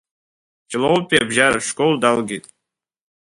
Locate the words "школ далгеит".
1.69-2.45